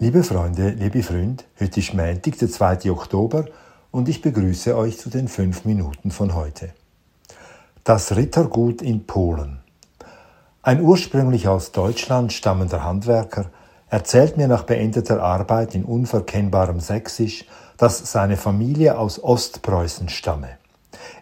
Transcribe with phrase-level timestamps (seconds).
[0.00, 2.92] Liebe Freunde, liebe Freund, heute ist Montag, der 2.
[2.92, 3.46] Oktober
[3.90, 6.72] und ich begrüße euch zu den fünf Minuten von heute.
[7.82, 9.58] Das Rittergut in Polen.
[10.62, 13.46] Ein ursprünglich aus Deutschland stammender Handwerker
[13.88, 17.44] erzählt mir nach beendeter Arbeit in unverkennbarem Sächsisch,
[17.76, 20.58] dass seine Familie aus Ostpreußen stamme.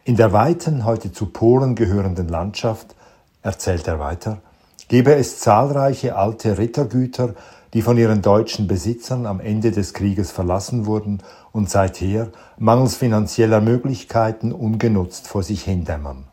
[0.05, 2.95] In der weiten, heute zu Polen gehörenden Landschaft,
[3.41, 4.43] erzählt er weiter,
[4.89, 7.35] gebe es zahlreiche alte Rittergüter,
[7.77, 13.61] die von ihren deutschen Besitzern am Ende des Krieges verlassen wurden und seither mangels finanzieller
[13.61, 16.25] Möglichkeiten ungenutzt vor sich hindämmern.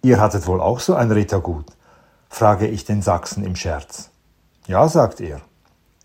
[0.00, 1.66] Ihr hattet wohl auch so ein Rittergut?
[2.30, 4.08] frage ich den Sachsen im Scherz.
[4.66, 5.42] Ja, sagt er.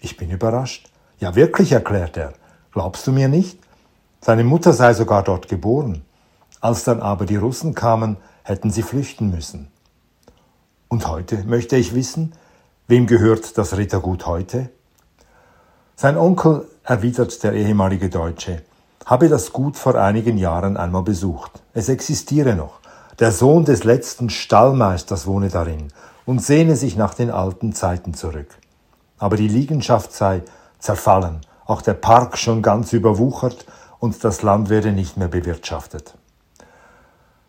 [0.01, 0.91] Ich bin überrascht.
[1.19, 2.33] Ja, wirklich, erklärt er.
[2.73, 3.59] Glaubst du mir nicht?
[4.19, 6.03] Seine Mutter sei sogar dort geboren.
[6.59, 9.71] Als dann aber die Russen kamen, hätten sie flüchten müssen.
[10.89, 12.33] Und heute möchte ich wissen,
[12.91, 14.67] Wem gehört das Rittergut heute?
[15.95, 18.63] Sein Onkel, erwidert der ehemalige Deutsche,
[19.05, 21.63] habe das Gut vor einigen Jahren einmal besucht.
[21.73, 22.81] Es existiere noch.
[23.17, 25.87] Der Sohn des letzten Stallmeisters wohne darin
[26.25, 28.57] und sehne sich nach den alten Zeiten zurück.
[29.17, 30.43] Aber die Liegenschaft sei
[30.77, 33.65] zerfallen, auch der Park schon ganz überwuchert
[33.99, 36.15] und das Land werde nicht mehr bewirtschaftet.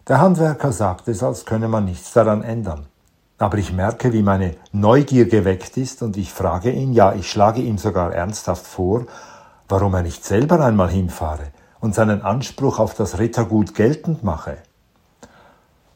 [0.06, 2.86] Der Handwerker sagt es, als könne man nichts daran ändern.
[3.42, 7.60] Aber ich merke, wie meine Neugier geweckt ist und ich frage ihn, ja, ich schlage
[7.60, 9.06] ihm sogar ernsthaft vor,
[9.68, 11.48] warum er nicht selber einmal hinfahre
[11.80, 14.58] und seinen Anspruch auf das Rittergut geltend mache.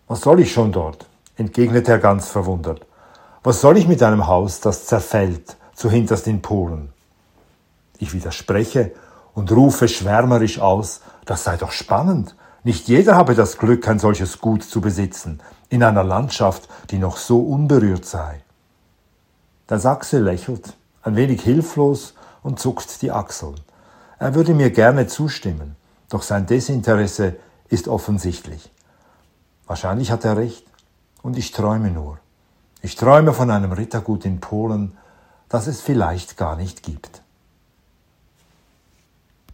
[0.09, 1.07] Was soll ich schon dort?
[1.37, 2.85] entgegnet er ganz verwundert.
[3.45, 6.93] Was soll ich mit einem Haus, das zerfällt, zu hinterst in Polen?
[7.99, 8.91] Ich widerspreche
[9.35, 12.35] und rufe schwärmerisch aus, das sei doch spannend.
[12.67, 17.17] Nicht jeder habe das Glück, ein solches Gut zu besitzen in einer Landschaft, die noch
[17.17, 18.43] so unberührt sei.
[19.69, 23.55] Der Sachse lächelt, ein wenig hilflos und zuckt die Achseln.
[24.19, 25.77] Er würde mir gerne zustimmen,
[26.09, 27.37] doch sein Desinteresse
[27.69, 28.69] ist offensichtlich.
[29.69, 30.67] Wahrscheinlich hat er recht,
[31.23, 32.19] und ich träume nur.
[32.83, 34.99] Ich träume von einem Rittergut in Polen,
[35.49, 37.23] das es vielleicht gar nicht gibt.